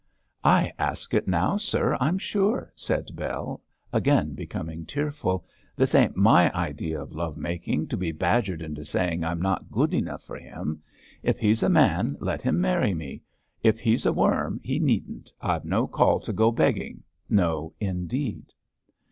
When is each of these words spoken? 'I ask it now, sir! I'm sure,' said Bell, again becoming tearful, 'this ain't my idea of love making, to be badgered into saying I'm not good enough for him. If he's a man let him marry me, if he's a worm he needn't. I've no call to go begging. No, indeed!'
'I 0.43 0.71
ask 0.79 1.13
it 1.13 1.27
now, 1.27 1.57
sir! 1.57 1.95
I'm 1.99 2.17
sure,' 2.17 2.73
said 2.75 3.09
Bell, 3.15 3.61
again 3.93 4.33
becoming 4.33 4.83
tearful, 4.83 5.45
'this 5.75 5.93
ain't 5.93 6.17
my 6.17 6.51
idea 6.57 6.99
of 6.99 7.13
love 7.13 7.37
making, 7.37 7.87
to 7.89 7.97
be 7.97 8.11
badgered 8.11 8.63
into 8.63 8.83
saying 8.83 9.23
I'm 9.23 9.39
not 9.39 9.69
good 9.69 9.93
enough 9.93 10.23
for 10.23 10.37
him. 10.37 10.81
If 11.21 11.37
he's 11.37 11.61
a 11.61 11.69
man 11.69 12.17
let 12.19 12.41
him 12.41 12.59
marry 12.59 12.95
me, 12.95 13.21
if 13.61 13.79
he's 13.79 14.07
a 14.07 14.11
worm 14.11 14.59
he 14.63 14.79
needn't. 14.79 15.31
I've 15.39 15.65
no 15.65 15.85
call 15.85 16.19
to 16.21 16.33
go 16.33 16.51
begging. 16.51 17.03
No, 17.29 17.75
indeed!' 17.79 18.53